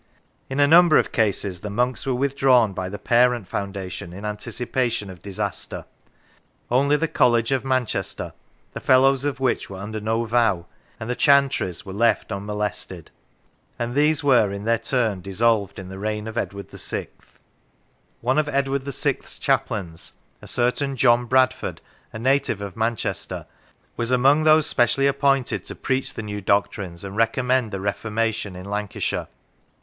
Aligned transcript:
In 0.49 0.59
a 0.59 0.65
number 0.65 0.97
of 0.97 1.11
cases 1.11 1.59
the 1.59 1.69
monks 1.69 2.07
were 2.07 2.15
withdrawn 2.15 2.73
by 2.73 2.89
the 2.89 2.97
parent 2.97 3.47
foundation 3.47 4.13
in 4.13 4.25
anticipation 4.25 5.11
of 5.11 5.21
disaster. 5.21 5.85
Only 6.71 6.95
the 6.97 7.07
College 7.07 7.51
of 7.51 7.63
Manchester, 7.63 8.33
the 8.73 8.79
Fellows 8.79 9.25
of 9.25 9.39
which 9.39 9.69
were 9.69 9.77
under 9.77 10.01
no 10.01 10.25
vow, 10.25 10.65
and 10.99 11.07
the 11.07 11.15
Chantries, 11.15 11.85
were 11.85 11.93
left 11.93 12.31
unmolested; 12.31 13.11
and 13.77 13.93
these 13.93 14.23
were 14.23 14.51
in 14.51 14.63
their 14.63 14.79
turn 14.79 15.21
dissolved 15.21 15.77
in 15.77 15.89
the 15.89 15.99
reign 15.99 16.27
of 16.27 16.35
Edward 16.35 16.71
VI. 16.71 17.07
One 18.21 18.39
of 18.39 18.49
Edward 18.49 18.81
VI 18.85 19.17
.'s 19.23 19.37
chaplains, 19.37 20.13
a 20.41 20.47
certain 20.47 20.95
John 20.95 21.25
Bradford, 21.25 21.79
a 22.11 22.17
native 22.17 22.59
of 22.59 22.75
Manchester, 22.75 23.45
was 23.95 24.09
among 24.09 24.45
those 24.45 24.65
specially 24.65 25.05
appointed 25.05 25.63
to 25.65 25.75
preach 25.75 26.15
the 26.15 26.23
new" 26.23 26.41
doctrines, 26.41 27.03
and 27.03 27.15
recommend 27.15 27.69
the 27.69 27.79
Reformation, 27.79 28.55
in 28.55 28.65
Lancashire. 28.65 29.27